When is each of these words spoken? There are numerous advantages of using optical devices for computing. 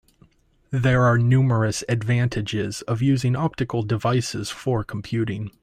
There 0.71 1.03
are 1.03 1.19
numerous 1.19 1.83
advantages 1.87 2.81
of 2.87 3.03
using 3.03 3.35
optical 3.35 3.83
devices 3.83 4.49
for 4.49 4.83
computing. 4.83 5.51